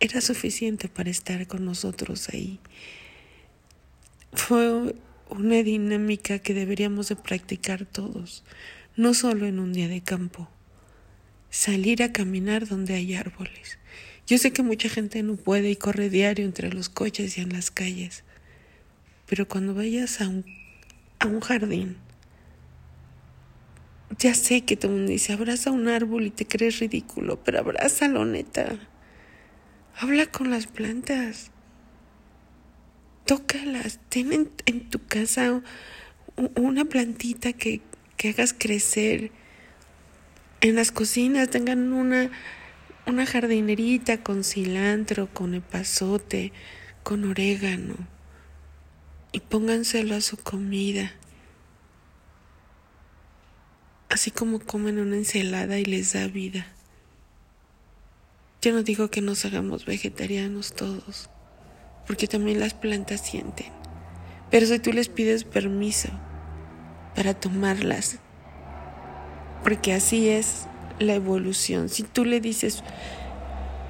era 0.01 0.21
suficiente 0.21 0.89
para 0.89 1.11
estar 1.11 1.47
con 1.47 1.65
nosotros 1.65 2.29
ahí. 2.29 2.61
Fue 4.33 4.95
una 5.31 5.63
dinámica 5.63 6.39
que 6.39 6.55
deberíamos 6.55 7.09
de 7.09 7.17
practicar 7.17 7.85
todos, 7.87 8.45
no 8.97 9.15
solo 9.15 9.47
en 9.47 9.59
un 9.59 9.73
día 9.73 9.89
de 9.89 10.03
campo. 10.03 10.49
Salir 11.51 12.03
a 12.03 12.13
caminar 12.13 12.69
donde 12.69 12.95
hay 12.95 13.15
árboles, 13.15 13.79
yo 14.29 14.37
sé 14.37 14.53
que 14.53 14.63
mucha 14.63 14.91
gente 14.91 15.23
no 15.23 15.37
puede 15.37 15.71
y 15.71 15.77
corre 15.77 16.11
diario 16.11 16.45
entre 16.45 16.71
los 16.71 16.91
coches 16.91 17.39
y 17.39 17.41
en 17.41 17.49
las 17.49 17.71
calles, 17.71 18.25
pero 19.27 19.49
cuando 19.49 19.75
vayas 19.75 20.21
a 20.21 20.29
un, 20.29 20.45
a 21.19 21.27
un 21.27 21.41
jardín, 21.41 21.97
ya 24.19 24.35
sé 24.35 24.67
que 24.67 24.77
todo 24.77 24.93
el 24.93 24.99
mundo 24.99 25.13
dice, 25.13 25.33
abraza 25.33 25.71
un 25.71 25.89
árbol 25.89 26.27
y 26.27 26.31
te 26.31 26.47
crees 26.47 26.79
ridículo, 26.79 27.43
pero 27.43 27.61
abrázalo, 27.61 28.27
neta. 28.27 28.79
Habla 29.99 30.27
con 30.27 30.51
las 30.51 30.67
plantas. 30.67 31.51
Tócalas. 33.27 34.01
Ten 34.09 34.51
en, 34.67 34.91
tu 34.91 35.05
casa 35.07 35.63
una 36.55 36.85
plantita 36.85 37.53
que, 37.53 37.81
que 38.17 38.31
hagas 38.31 38.55
crecer. 38.57 39.33
En 40.61 40.75
las 40.75 40.93
cocinas 40.93 41.51
tengan 41.51 41.93
una 41.93 42.31
una 43.09 43.25
jardinerita 43.25 44.23
con 44.23 44.45
cilantro, 44.45 45.33
con 45.33 45.55
epazote, 45.55 46.53
con 47.03 47.25
orégano 47.25 47.97
y 49.33 49.41
pónganselo 49.41 50.15
a 50.15 50.21
su 50.21 50.37
comida. 50.37 51.13
Así 54.11 54.31
como 54.31 54.61
comen 54.61 54.99
una 54.99 55.17
ensalada 55.17 55.79
y 55.79 55.87
les 55.87 56.13
da 56.13 56.27
vida. 56.29 56.67
Yo 58.61 58.73
no 58.73 58.83
digo 58.83 59.09
que 59.09 59.21
nos 59.21 59.45
hagamos 59.45 59.85
vegetarianos 59.85 60.75
todos, 60.75 61.31
porque 62.09 62.27
también 62.27 62.59
las 62.59 62.75
plantas 62.75 63.21
sienten. 63.21 63.69
Pero 64.51 64.67
si 64.67 64.81
tú 64.81 64.93
les 64.93 65.09
pides 65.09 65.45
permiso 65.45 66.09
para 67.15 67.35
tomarlas, 67.35 68.19
porque 69.63 69.93
así 69.93 70.29
es 70.29 70.67
la 70.99 71.15
evolución. 71.15 71.89
Si 71.89 72.03
tú 72.03 72.25
le 72.25 72.41
dices, 72.41 72.83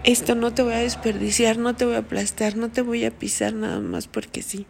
esto 0.04 0.34
no 0.34 0.52
te 0.52 0.62
voy 0.62 0.74
a 0.74 0.78
desperdiciar, 0.78 1.56
no 1.56 1.74
te 1.74 1.86
voy 1.86 1.94
a 1.94 1.98
aplastar, 1.98 2.56
no 2.56 2.70
te 2.70 2.82
voy 2.82 3.06
a 3.06 3.10
pisar 3.10 3.54
nada 3.54 3.80
más 3.80 4.06
porque 4.06 4.42
sí, 4.42 4.66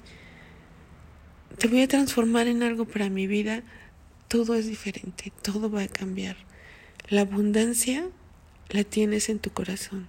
te 1.59 1.67
voy 1.67 1.83
a 1.83 1.88
transformar 1.88 2.47
en 2.47 2.62
algo 2.62 2.85
para 2.85 3.11
mi 3.11 3.26
vida, 3.26 3.64
todo 4.28 4.55
es 4.55 4.67
diferente, 4.69 5.33
todo 5.43 5.71
va 5.71 5.83
a 5.83 5.88
cambiar. 5.88 6.37
La 7.09 7.23
abundancia 7.23 8.07
la 8.71 8.85
tienes 8.85 9.29
en 9.29 9.39
tu 9.39 9.51
corazón 9.51 10.09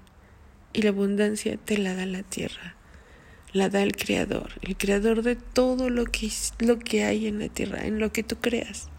y 0.74 0.82
la 0.82 0.90
abundancia 0.90 1.58
te 1.58 1.78
la 1.78 1.96
da 1.96 2.06
la 2.06 2.24
tierra, 2.24 2.76
la 3.54 3.70
da 3.70 3.82
el 3.82 3.96
creador, 3.96 4.52
el 4.62 4.78
creador 4.78 5.24
de 5.24 5.36
todo 5.36 5.90
lo 5.90 6.06
que, 6.06 6.30
lo 6.60 6.78
que 6.78 7.04
hay 7.04 7.28
en 7.28 7.40
la 7.40 7.50
tierra, 7.50 7.86
en 7.86 8.00
lo 8.00 8.12
que 8.12 8.24
tú 8.24 8.36
creas. 8.38 8.90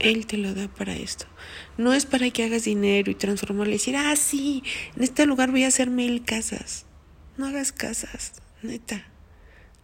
Él 0.00 0.26
te 0.26 0.36
lo 0.36 0.54
da 0.54 0.68
para 0.68 0.94
esto. 0.94 1.26
No 1.78 1.94
es 1.94 2.04
para 2.04 2.28
que 2.30 2.44
hagas 2.44 2.64
dinero 2.64 3.10
y 3.10 3.14
transformarlo 3.14 3.70
y 3.70 3.78
decir, 3.78 3.96
ah, 3.96 4.16
sí, 4.16 4.62
en 4.96 5.02
este 5.04 5.24
lugar 5.24 5.50
voy 5.50 5.64
a 5.64 5.68
hacer 5.68 5.88
mil 5.88 6.24
casas. 6.24 6.84
No 7.38 7.46
hagas 7.46 7.72
casas, 7.72 8.34
neta. 8.62 9.06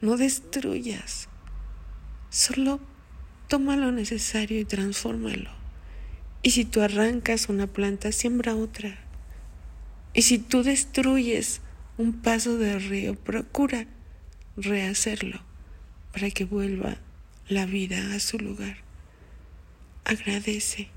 No 0.00 0.16
destruyas. 0.16 1.28
Solo 2.28 2.80
toma 3.48 3.76
lo 3.76 3.92
necesario 3.92 4.60
y 4.60 4.64
transfórmalo. 4.64 5.59
Y 6.42 6.52
si 6.52 6.64
tú 6.64 6.80
arrancas 6.80 7.48
una 7.48 7.66
planta, 7.66 8.12
siembra 8.12 8.56
otra. 8.56 8.98
Y 10.14 10.22
si 10.22 10.38
tú 10.38 10.62
destruyes 10.62 11.60
un 11.98 12.12
paso 12.12 12.56
de 12.56 12.78
río, 12.78 13.14
procura 13.14 13.86
rehacerlo 14.56 15.40
para 16.12 16.30
que 16.30 16.44
vuelva 16.44 16.96
la 17.48 17.66
vida 17.66 18.14
a 18.14 18.20
su 18.20 18.38
lugar 18.38 18.90
agradece. 20.04 20.88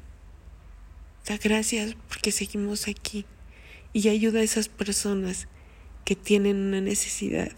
Da 1.27 1.37
gracias 1.37 1.95
porque 2.09 2.31
seguimos 2.31 2.87
aquí 2.87 3.25
y 3.93 4.09
ayuda 4.09 4.39
a 4.39 4.43
esas 4.43 4.67
personas 4.67 5.47
que 6.03 6.15
tienen 6.15 6.57
una 6.57 6.81
necesidad, 6.81 7.51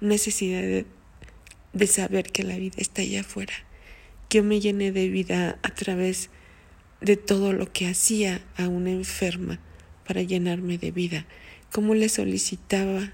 necesidad 0.00 0.62
de, 1.72 1.86
saber 1.86 2.30
que 2.30 2.44
la 2.44 2.56
vida 2.56 2.76
está 2.76 3.02
allá 3.02 3.22
afuera. 3.22 3.54
Que 4.28 4.38
yo 4.38 4.44
me 4.44 4.60
llene 4.60 4.92
de 4.92 5.08
vida 5.08 5.58
a 5.62 5.74
través 5.74 6.24
de 6.26 6.41
todo 7.16 7.52
lo 7.52 7.72
que 7.72 7.88
hacía 7.88 8.40
a 8.56 8.68
una 8.68 8.90
enferma 8.90 9.58
para 10.06 10.22
llenarme 10.22 10.78
de 10.78 10.90
vida, 10.90 11.26
cómo 11.72 11.94
le 11.94 12.08
solicitaba 12.08 13.12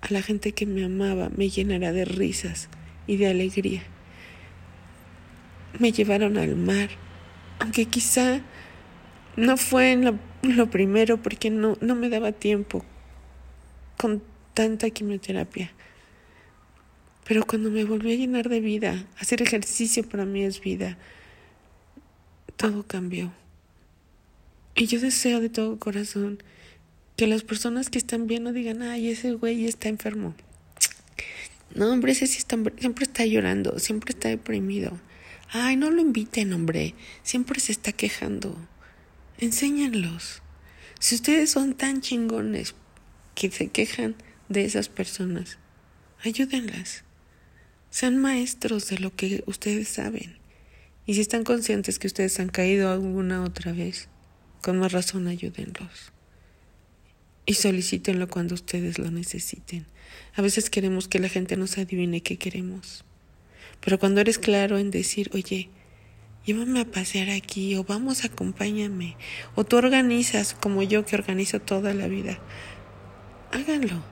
a 0.00 0.12
la 0.12 0.20
gente 0.20 0.52
que 0.52 0.66
me 0.66 0.84
amaba 0.84 1.30
me 1.34 1.48
llenara 1.48 1.92
de 1.92 2.04
risas 2.04 2.68
y 3.06 3.16
de 3.16 3.28
alegría. 3.28 3.82
Me 5.78 5.92
llevaron 5.92 6.36
al 6.36 6.54
mar, 6.56 6.90
aunque 7.58 7.86
quizá 7.86 8.42
no 9.36 9.56
fue 9.56 9.92
en 9.92 10.20
lo, 10.42 10.70
primero 10.70 11.22
porque 11.22 11.50
no, 11.50 11.76
no 11.80 11.94
me 11.94 12.10
daba 12.10 12.32
tiempo 12.32 12.84
con 13.96 14.22
tanta 14.52 14.90
quimioterapia. 14.90 15.72
Pero 17.26 17.46
cuando 17.46 17.70
me 17.70 17.84
volví 17.84 18.12
a 18.12 18.16
llenar 18.16 18.50
de 18.50 18.60
vida, 18.60 19.06
hacer 19.18 19.40
ejercicio 19.40 20.06
para 20.06 20.26
mí 20.26 20.44
es 20.44 20.60
vida, 20.60 20.98
todo 22.56 22.86
cambió. 22.86 23.32
Y 24.74 24.86
yo 24.86 25.00
deseo 25.00 25.40
de 25.40 25.48
todo 25.48 25.78
corazón 25.78 26.42
que 27.16 27.26
las 27.26 27.42
personas 27.42 27.90
que 27.90 27.98
están 27.98 28.26
bien 28.26 28.42
no 28.42 28.52
digan, 28.52 28.82
ay, 28.82 29.10
ese 29.10 29.32
güey 29.32 29.66
está 29.66 29.88
enfermo. 29.88 30.34
No, 31.74 31.92
hombre, 31.92 32.12
ese 32.12 32.26
sí 32.26 32.38
está, 32.38 32.56
siempre 32.78 33.04
está 33.04 33.24
llorando, 33.26 33.78
siempre 33.78 34.12
está 34.12 34.28
deprimido. 34.28 34.98
Ay, 35.50 35.76
no 35.76 35.90
lo 35.90 36.00
inviten, 36.00 36.52
hombre, 36.52 36.94
siempre 37.22 37.60
se 37.60 37.72
está 37.72 37.92
quejando. 37.92 38.56
Enséñenlos. 39.38 40.42
Si 40.98 41.14
ustedes 41.14 41.50
son 41.50 41.74
tan 41.74 42.00
chingones 42.00 42.74
que 43.34 43.50
se 43.50 43.68
quejan 43.68 44.16
de 44.48 44.64
esas 44.64 44.88
personas, 44.88 45.58
ayúdenlas. 46.22 47.04
Sean 47.90 48.18
maestros 48.18 48.88
de 48.88 48.98
lo 48.98 49.14
que 49.14 49.44
ustedes 49.46 49.88
saben. 49.88 50.43
Y 51.06 51.14
si 51.14 51.20
están 51.20 51.44
conscientes 51.44 51.98
que 51.98 52.06
ustedes 52.06 52.40
han 52.40 52.48
caído 52.48 52.90
alguna 52.90 53.42
otra 53.42 53.72
vez, 53.72 54.08
con 54.62 54.78
más 54.78 54.92
razón 54.92 55.28
ayúdenlos. 55.28 56.12
Y 57.46 57.54
solicítenlo 57.54 58.28
cuando 58.28 58.54
ustedes 58.54 58.98
lo 58.98 59.10
necesiten. 59.10 59.86
A 60.34 60.42
veces 60.42 60.70
queremos 60.70 61.08
que 61.08 61.18
la 61.18 61.28
gente 61.28 61.56
nos 61.56 61.76
adivine 61.76 62.22
qué 62.22 62.38
queremos. 62.38 63.04
Pero 63.80 63.98
cuando 63.98 64.22
eres 64.22 64.38
claro 64.38 64.78
en 64.78 64.90
decir, 64.90 65.30
oye, 65.34 65.68
llévame 66.46 66.80
a 66.80 66.90
pasear 66.90 67.28
aquí, 67.28 67.76
o 67.76 67.84
vamos, 67.84 68.24
acompáñame, 68.24 69.16
o 69.54 69.64
tú 69.64 69.76
organizas 69.76 70.54
como 70.54 70.82
yo 70.82 71.04
que 71.04 71.16
organizo 71.16 71.60
toda 71.60 71.92
la 71.92 72.08
vida, 72.08 72.38
háganlo. 73.52 74.02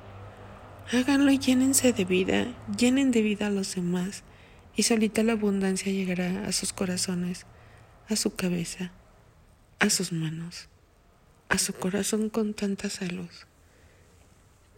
Háganlo 0.93 1.33
y 1.33 1.39
llénense 1.39 1.95
de 1.95 2.05
vida, 2.05 2.55
llenen 2.77 3.13
de 3.13 3.23
vida 3.23 3.47
a 3.47 3.51
los 3.51 3.75
demás, 3.75 4.25
y 4.77 4.85
solita 4.85 5.23
la 5.23 5.33
abundancia 5.33 5.93
llegará 5.93 6.47
a 6.47 6.53
sus 6.53 6.73
corazones, 6.73 7.47
a 8.09 8.17
su 8.17 8.35
cabeza, 8.35 8.93
a 9.79 9.91
sus 9.91 10.13
manos, 10.13 10.69
a 11.49 11.59
su 11.59 11.75
corazón 11.75 12.31
con 12.31 12.55
tanta 12.55 12.89
salud. 12.89 13.29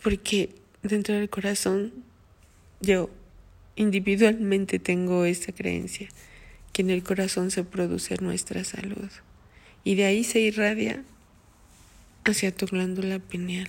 Porque 0.03 0.55
dentro 0.83 1.15
del 1.15 1.31
corazón 1.31 1.93
yo 2.81 3.11
individualmente 3.77 4.79
tengo 4.79 5.25
esa 5.25 5.53
creencia 5.53 6.09
que 6.73 6.83
en 6.83 6.91
el 6.91 7.03
corazón 7.03 7.51
se 7.51 7.65
produce 7.65 8.17
nuestra 8.21 8.65
salud 8.65 9.11
y 9.85 9.95
de 9.95 10.05
ahí 10.05 10.25
se 10.25 10.41
irradia 10.41 11.03
hacia 12.25 12.55
tu 12.55 12.67
glándula 12.67 13.19
pineal 13.19 13.69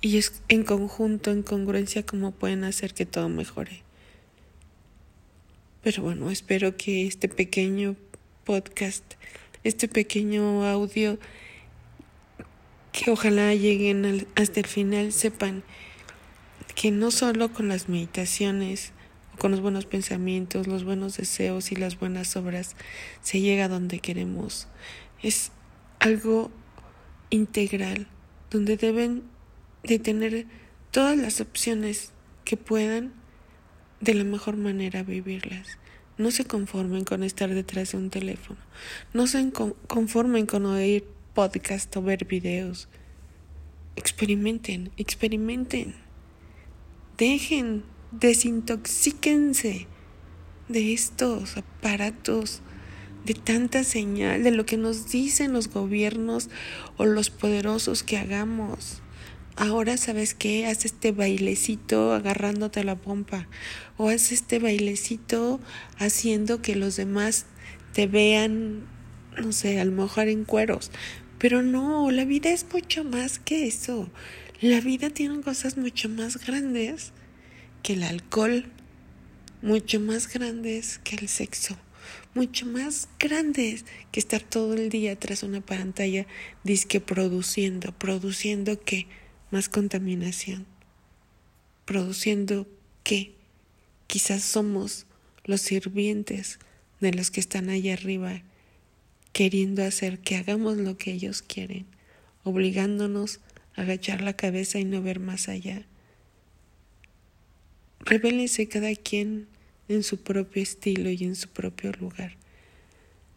y 0.00 0.16
es 0.16 0.42
en 0.48 0.64
conjunto, 0.64 1.30
en 1.30 1.42
congruencia, 1.42 2.04
como 2.04 2.32
pueden 2.32 2.64
hacer 2.64 2.94
que 2.94 3.06
todo 3.06 3.28
mejore. 3.28 3.82
Pero 5.82 6.02
bueno, 6.02 6.30
espero 6.30 6.76
que 6.76 7.06
este 7.06 7.26
pequeño 7.28 7.96
podcast, 8.44 9.14
este 9.64 9.88
pequeño 9.88 10.66
audio, 10.66 11.18
que 12.92 13.10
ojalá 13.10 13.54
lleguen 13.54 14.26
hasta 14.34 14.60
el 14.60 14.66
final, 14.66 15.10
sepan 15.10 15.62
que 16.74 16.90
no 16.90 17.10
solo 17.10 17.54
con 17.54 17.68
las 17.68 17.88
meditaciones, 17.88 18.92
con 19.38 19.52
los 19.52 19.62
buenos 19.62 19.86
pensamientos, 19.86 20.66
los 20.66 20.84
buenos 20.84 21.16
deseos 21.16 21.72
y 21.72 21.76
las 21.76 21.98
buenas 21.98 22.36
obras 22.36 22.76
se 23.22 23.40
llega 23.40 23.64
a 23.64 23.68
donde 23.68 24.00
queremos. 24.00 24.68
Es 25.22 25.50
algo 25.98 26.50
integral, 27.30 28.06
donde 28.50 28.76
deben 28.76 29.22
de 29.82 29.98
tener 29.98 30.46
todas 30.90 31.16
las 31.16 31.40
opciones 31.40 32.12
que 32.44 32.58
puedan 32.58 33.14
de 34.00 34.14
la 34.14 34.24
mejor 34.24 34.56
manera 34.56 35.02
vivirlas. 35.02 35.78
No 36.18 36.30
se 36.30 36.44
conformen 36.44 37.04
con 37.04 37.22
estar 37.22 37.52
detrás 37.54 37.92
de 37.92 37.98
un 37.98 38.10
teléfono. 38.10 38.60
No 39.14 39.26
se 39.26 39.50
conformen 39.86 40.46
con 40.46 40.66
oír 40.66 41.04
podcast 41.34 41.96
o 41.96 42.02
ver 42.02 42.24
videos. 42.26 42.88
Experimenten, 43.96 44.90
experimenten. 44.96 45.94
Dejen, 47.16 47.84
desintoxíquense 48.12 49.86
de 50.68 50.92
estos 50.92 51.56
aparatos, 51.56 52.62
de 53.24 53.34
tanta 53.34 53.84
señal, 53.84 54.42
de 54.42 54.50
lo 54.50 54.64
que 54.64 54.76
nos 54.76 55.10
dicen 55.10 55.52
los 55.52 55.68
gobiernos 55.68 56.48
o 56.96 57.04
los 57.04 57.28
poderosos 57.30 58.02
que 58.02 58.16
hagamos 58.16 59.02
ahora 59.56 59.96
sabes 59.96 60.34
qué, 60.34 60.66
haz 60.66 60.84
este 60.84 61.12
bailecito 61.12 62.12
agarrándote 62.12 62.84
la 62.84 62.96
pompa 62.96 63.48
o 63.96 64.08
haz 64.08 64.32
este 64.32 64.58
bailecito 64.58 65.60
haciendo 65.98 66.62
que 66.62 66.76
los 66.76 66.96
demás 66.96 67.46
te 67.92 68.06
vean, 68.06 68.86
no 69.36 69.52
sé, 69.52 69.80
a 69.80 69.84
lo 69.84 69.92
mejor 69.92 70.28
en 70.28 70.44
cueros. 70.44 70.90
Pero 71.38 71.62
no, 71.62 72.10
la 72.10 72.24
vida 72.24 72.50
es 72.50 72.66
mucho 72.72 73.04
más 73.04 73.38
que 73.38 73.66
eso. 73.66 74.10
La 74.60 74.80
vida 74.80 75.08
tiene 75.08 75.40
cosas 75.40 75.78
mucho 75.78 76.08
más 76.08 76.44
grandes 76.44 77.12
que 77.82 77.94
el 77.94 78.02
alcohol, 78.02 78.66
mucho 79.62 80.00
más 80.00 80.32
grandes 80.32 80.98
que 80.98 81.16
el 81.16 81.28
sexo, 81.28 81.78
mucho 82.34 82.66
más 82.66 83.08
grandes 83.18 83.86
que 84.12 84.20
estar 84.20 84.42
todo 84.42 84.74
el 84.74 84.90
día 84.90 85.18
tras 85.18 85.42
una 85.42 85.60
pantalla 85.60 86.26
disque 86.62 87.00
produciendo, 87.00 87.92
produciendo 87.92 88.78
que 88.80 89.06
más 89.50 89.68
contaminación, 89.68 90.66
produciendo 91.84 92.66
que 93.02 93.34
quizás 94.06 94.42
somos 94.42 95.06
los 95.44 95.60
sirvientes 95.60 96.58
de 97.00 97.12
los 97.12 97.30
que 97.30 97.40
están 97.40 97.68
allá 97.68 97.94
arriba, 97.94 98.42
queriendo 99.32 99.84
hacer 99.84 100.18
que 100.18 100.36
hagamos 100.36 100.76
lo 100.76 100.96
que 100.96 101.12
ellos 101.12 101.42
quieren, 101.42 101.86
obligándonos 102.44 103.40
a 103.76 103.82
agachar 103.82 104.20
la 104.20 104.34
cabeza 104.34 104.78
y 104.78 104.84
no 104.84 105.02
ver 105.02 105.20
más 105.20 105.48
allá. 105.48 105.84
Revélense 108.00 108.68
cada 108.68 108.94
quien 108.94 109.46
en 109.88 110.02
su 110.02 110.22
propio 110.22 110.62
estilo 110.62 111.10
y 111.10 111.24
en 111.24 111.36
su 111.36 111.48
propio 111.48 111.92
lugar. 111.92 112.36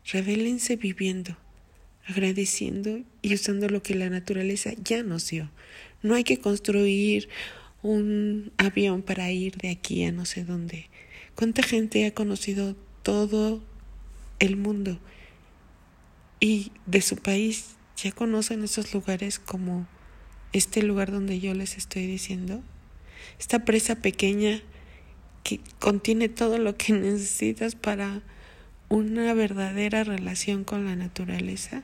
Revélense 0.05 0.75
viviendo, 0.75 1.37
agradeciendo 2.05 3.01
y 3.21 3.33
usando 3.33 3.69
lo 3.69 3.81
que 3.81 3.95
la 3.95 4.09
naturaleza 4.09 4.71
ya 4.83 5.03
nos 5.03 5.29
dio, 5.29 5.49
no 6.03 6.15
hay 6.15 6.23
que 6.23 6.37
construir 6.37 7.29
un 7.81 8.51
avión 8.57 9.01
para 9.01 9.31
ir 9.31 9.57
de 9.57 9.69
aquí 9.69 10.03
a 10.03 10.11
no 10.11 10.25
sé 10.25 10.43
dónde. 10.43 10.89
¿Cuánta 11.35 11.63
gente 11.63 12.05
ha 12.05 12.13
conocido 12.13 12.75
todo 13.01 13.63
el 14.39 14.55
mundo 14.55 14.99
y 16.39 16.71
de 16.85 17.01
su 17.01 17.15
país 17.17 17.75
ya 17.97 18.11
conocen 18.11 18.63
esos 18.63 18.93
lugares 18.93 19.39
como 19.39 19.87
este 20.51 20.83
lugar 20.83 21.11
donde 21.11 21.39
yo 21.39 21.53
les 21.53 21.77
estoy 21.77 22.05
diciendo? 22.05 22.61
Esta 23.39 23.65
presa 23.65 23.95
pequeña 23.95 24.61
que 25.43 25.59
contiene 25.79 26.29
todo 26.29 26.57
lo 26.57 26.77
que 26.77 26.93
necesitas 26.93 27.75
para 27.75 28.21
una 28.89 29.33
verdadera 29.33 30.03
relación 30.03 30.63
con 30.63 30.85
la 30.85 30.95
naturaleza. 30.95 31.83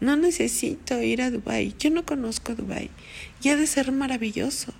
No 0.00 0.16
necesito 0.16 1.00
ir 1.02 1.22
a 1.22 1.30
Dubai. 1.30 1.74
Yo 1.78 1.90
no 1.90 2.04
conozco 2.04 2.54
Dubai. 2.54 2.90
Y 3.42 3.48
ha 3.48 3.56
de 3.56 3.66
ser 3.66 3.92
maravilloso. 3.92 4.74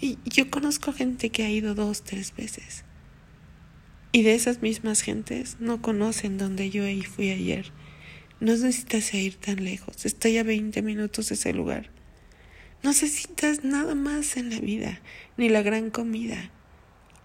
Y 0.00 0.18
yo 0.24 0.50
conozco 0.50 0.92
gente 0.92 1.30
que 1.30 1.44
ha 1.44 1.50
ido 1.50 1.74
dos, 1.74 2.02
tres 2.02 2.34
veces. 2.36 2.84
Y 4.12 4.22
de 4.22 4.34
esas 4.34 4.62
mismas 4.62 5.02
gentes 5.02 5.56
no 5.60 5.82
conocen 5.82 6.38
donde 6.38 6.70
yo 6.70 6.82
fui 7.04 7.30
ayer. 7.30 7.72
No 8.40 8.52
necesitas 8.52 9.12
ir 9.14 9.36
tan 9.36 9.64
lejos. 9.64 10.04
Estoy 10.04 10.38
a 10.38 10.42
20 10.42 10.82
minutos 10.82 11.28
de 11.28 11.34
ese 11.34 11.52
lugar. 11.52 11.90
No 12.82 12.90
necesitas 12.90 13.64
nada 13.64 13.94
más 13.94 14.36
en 14.36 14.50
la 14.50 14.60
vida, 14.60 15.00
ni 15.36 15.48
la 15.48 15.62
gran 15.62 15.90
comida. 15.90 16.50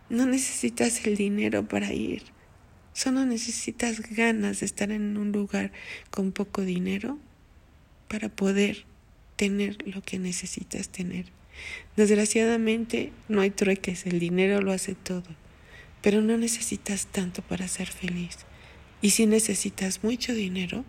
No 0.10 0.26
necesitas 0.26 1.06
el 1.06 1.18
dinero 1.18 1.68
para 1.68 1.94
ir. 1.94 2.24
Solo 2.94 3.26
necesitas 3.26 4.02
ganas 4.02 4.60
de 4.60 4.66
estar 4.66 4.92
en 4.92 5.18
un 5.18 5.32
lugar 5.32 5.72
con 6.10 6.32
poco 6.32 6.62
dinero 6.62 7.18
para 8.08 8.30
poder 8.30 8.86
tener 9.38 9.78
lo 9.88 10.02
que 10.02 10.20
necesitas 10.20 10.90
tener. 10.90 11.26
Desgraciadamente 11.96 13.12
no 13.28 13.42
hay 13.42 13.52
trueques, 13.52 14.06
el 14.06 14.20
dinero 14.20 14.62
lo 14.62 14.72
hace 14.72 14.96
todo, 14.96 15.24
pero 16.02 16.22
no 16.22 16.38
necesitas 16.38 17.08
tanto 17.08 17.42
para 17.42 17.68
ser 17.68 17.88
feliz. 17.88 18.38
Y 19.02 19.12
si 19.12 19.26
necesitas 19.26 20.04
mucho 20.04 20.34
dinero 20.34 20.86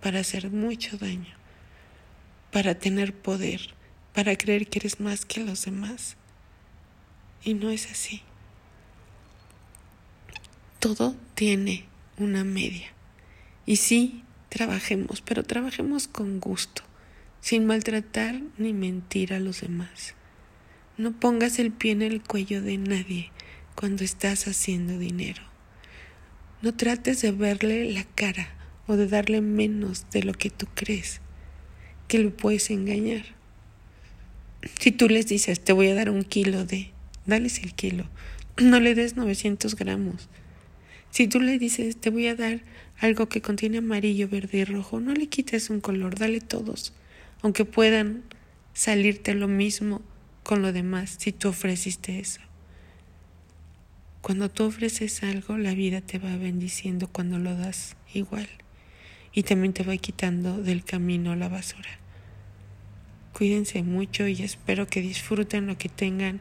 para 0.00 0.20
hacer 0.20 0.50
mucho 0.50 0.96
daño, 0.96 1.34
para 2.50 2.78
tener 2.78 3.14
poder, 3.14 3.74
para 4.12 4.36
creer 4.36 4.68
que 4.68 4.78
eres 4.78 5.00
más 5.00 5.24
que 5.24 5.40
los 5.40 5.64
demás. 5.64 6.16
Y 7.42 7.54
no 7.54 7.70
es 7.70 7.90
así. 7.90 8.22
Todo 10.84 11.16
tiene 11.34 11.86
una 12.18 12.44
media. 12.44 12.92
Y 13.64 13.76
sí, 13.76 14.22
trabajemos, 14.50 15.22
pero 15.22 15.42
trabajemos 15.42 16.08
con 16.08 16.40
gusto, 16.40 16.82
sin 17.40 17.64
maltratar 17.64 18.42
ni 18.58 18.74
mentir 18.74 19.32
a 19.32 19.40
los 19.40 19.62
demás. 19.62 20.14
No 20.98 21.12
pongas 21.12 21.58
el 21.58 21.72
pie 21.72 21.92
en 21.92 22.02
el 22.02 22.20
cuello 22.20 22.60
de 22.60 22.76
nadie 22.76 23.30
cuando 23.74 24.04
estás 24.04 24.46
haciendo 24.46 24.98
dinero. 24.98 25.42
No 26.60 26.74
trates 26.74 27.22
de 27.22 27.32
verle 27.32 27.90
la 27.90 28.04
cara 28.04 28.50
o 28.86 28.96
de 28.96 29.06
darle 29.06 29.40
menos 29.40 30.04
de 30.10 30.22
lo 30.22 30.34
que 30.34 30.50
tú 30.50 30.66
crees 30.74 31.22
que 32.08 32.18
lo 32.18 32.36
puedes 32.36 32.68
engañar. 32.68 33.24
Si 34.78 34.92
tú 34.92 35.08
les 35.08 35.26
dices, 35.28 35.64
te 35.64 35.72
voy 35.72 35.88
a 35.88 35.94
dar 35.94 36.10
un 36.10 36.24
kilo 36.24 36.66
de, 36.66 36.90
dales 37.24 37.60
el 37.60 37.72
kilo, 37.72 38.04
no 38.58 38.80
le 38.80 38.94
des 38.94 39.16
900 39.16 39.76
gramos. 39.76 40.28
Si 41.14 41.28
tú 41.28 41.38
le 41.38 41.60
dices, 41.60 41.96
te 41.96 42.10
voy 42.10 42.26
a 42.26 42.34
dar 42.34 42.62
algo 42.98 43.28
que 43.28 43.40
contiene 43.40 43.78
amarillo, 43.78 44.28
verde 44.28 44.58
y 44.58 44.64
rojo, 44.64 44.98
no 44.98 45.14
le 45.14 45.28
quites 45.28 45.70
un 45.70 45.80
color, 45.80 46.18
dale 46.18 46.40
todos, 46.40 46.92
aunque 47.40 47.64
puedan 47.64 48.24
salirte 48.72 49.32
lo 49.34 49.46
mismo 49.46 50.02
con 50.42 50.60
lo 50.60 50.72
demás 50.72 51.14
si 51.20 51.30
tú 51.30 51.50
ofreciste 51.50 52.18
eso. 52.18 52.40
Cuando 54.22 54.50
tú 54.50 54.64
ofreces 54.64 55.22
algo, 55.22 55.56
la 55.56 55.72
vida 55.72 56.00
te 56.00 56.18
va 56.18 56.36
bendiciendo 56.36 57.06
cuando 57.06 57.38
lo 57.38 57.54
das 57.56 57.94
igual 58.12 58.48
y 59.32 59.44
también 59.44 59.72
te 59.72 59.84
va 59.84 59.96
quitando 59.96 60.64
del 60.64 60.82
camino 60.82 61.36
la 61.36 61.48
basura. 61.48 62.00
Cuídense 63.34 63.84
mucho 63.84 64.26
y 64.26 64.42
espero 64.42 64.88
que 64.88 65.00
disfruten 65.00 65.68
lo 65.68 65.78
que 65.78 65.88
tengan, 65.88 66.40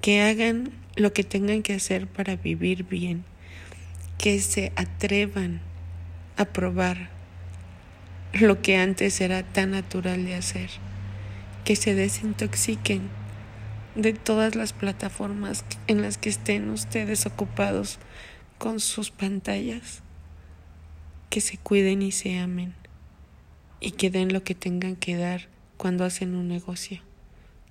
que 0.00 0.22
hagan 0.22 0.72
lo 0.96 1.12
que 1.12 1.22
tengan 1.22 1.62
que 1.62 1.74
hacer 1.74 2.08
para 2.08 2.34
vivir 2.34 2.82
bien, 2.82 3.24
que 4.22 4.38
se 4.38 4.70
atrevan 4.76 5.60
a 6.36 6.44
probar 6.44 7.10
lo 8.32 8.62
que 8.62 8.76
antes 8.76 9.20
era 9.20 9.42
tan 9.42 9.72
natural 9.72 10.24
de 10.24 10.36
hacer, 10.36 10.70
que 11.64 11.74
se 11.74 11.96
desintoxiquen 11.96 13.08
de 13.96 14.12
todas 14.12 14.54
las 14.54 14.74
plataformas 14.74 15.64
en 15.88 16.02
las 16.02 16.18
que 16.18 16.28
estén 16.28 16.70
ustedes 16.70 17.26
ocupados 17.26 17.98
con 18.58 18.78
sus 18.78 19.10
pantallas 19.10 20.04
que 21.28 21.40
se 21.40 21.58
cuiden 21.58 22.00
y 22.00 22.12
se 22.12 22.38
amen 22.38 22.74
y 23.80 23.90
que 23.90 24.08
den 24.08 24.32
lo 24.32 24.44
que 24.44 24.54
tengan 24.54 24.94
que 24.94 25.16
dar 25.16 25.48
cuando 25.76 26.04
hacen 26.04 26.36
un 26.36 26.46
negocio, 26.46 27.00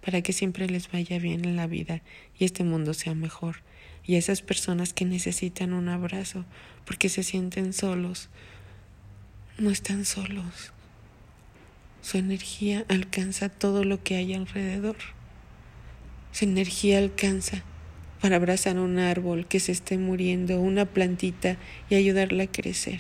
para 0.06 0.22
que 0.22 0.34
siempre 0.34 0.68
les 0.68 0.92
vaya 0.92 1.18
bien 1.18 1.46
en 1.46 1.56
la 1.56 1.68
vida 1.68 2.02
y 2.38 2.44
este 2.44 2.66
mundo 2.66 2.94
sea 2.94 3.16
mejor. 3.16 3.64
Y 4.12 4.18
esas 4.18 4.42
personas 4.42 4.92
que 4.92 5.06
necesitan 5.06 5.72
un 5.72 5.88
abrazo 5.88 6.44
porque 6.84 7.08
se 7.08 7.24
sienten 7.24 7.72
solos, 7.72 8.28
no 9.58 9.70
están 9.70 10.04
solos. 10.04 10.74
Su 12.02 12.18
energía 12.18 12.84
alcanza 12.90 13.48
todo 13.48 13.86
lo 13.86 14.04
que 14.04 14.18
hay 14.18 14.34
alrededor. 14.34 14.98
Su 16.34 16.44
energía 16.44 16.98
alcanza 16.98 17.64
para 18.20 18.36
abrazar 18.36 18.80
un 18.80 19.00
árbol 19.00 19.48
que 19.48 19.62
se 19.62 19.72
esté 19.72 19.98
muriendo, 19.98 20.60
una 20.60 20.88
plantita 20.88 21.56
y 21.90 21.96
ayudarla 21.96 22.44
a 22.44 22.52
crecer 22.52 23.00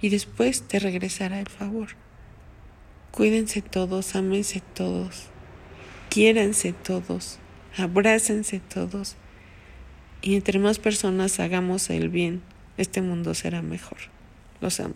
y 0.00 0.08
después 0.08 0.62
te 0.62 0.78
regresará 0.78 1.40
el 1.40 1.48
favor. 1.48 1.88
Cuídense 3.10 3.60
todos, 3.60 4.14
ámense 4.14 4.62
todos, 4.72 5.30
quiéranse 6.10 6.74
todos, 6.74 7.40
abrácense 7.76 8.60
todos 8.60 9.16
y 10.22 10.34
entre 10.34 10.58
más 10.58 10.78
personas 10.78 11.40
hagamos 11.40 11.90
el 11.90 12.08
bien, 12.08 12.42
este 12.76 13.02
mundo 13.02 13.34
será 13.34 13.62
mejor. 13.62 13.98
Los 14.60 14.80
amo. 14.80 14.94